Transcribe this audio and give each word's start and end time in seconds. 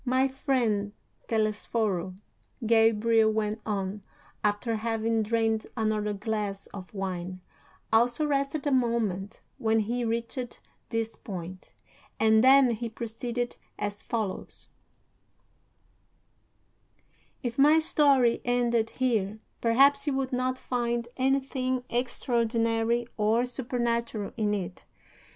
"'"IV. 0.01 0.07
"My 0.07 0.27
friend 0.27 0.93
Telesforo," 1.27 2.15
Gabriel 2.65 3.31
went 3.31 3.61
on, 3.67 4.01
after 4.43 4.77
having 4.77 5.21
drained 5.21 5.67
another 5.77 6.11
glass 6.13 6.65
of 6.73 6.91
wine, 6.95 7.39
"also 7.93 8.25
rested 8.25 8.65
a 8.65 8.71
moment 8.71 9.41
when 9.59 9.81
he 9.81 10.03
reached 10.03 10.59
this 10.89 11.15
point, 11.15 11.75
and 12.19 12.43
then 12.43 12.71
he 12.71 12.89
proceeded 12.89 13.57
as 13.77 14.01
follows: 14.01 14.69
"'If 17.43 17.59
my 17.59 17.77
story 17.77 18.41
ended 18.43 18.89
here, 18.97 19.37
perhaps 19.61 20.07
you 20.07 20.13
would 20.15 20.33
not 20.33 20.57
find 20.57 21.09
anything 21.15 21.83
extraordinary 21.91 23.05
or 23.17 23.45
supernatural 23.45 24.33
in 24.35 24.55
it. 24.55 24.83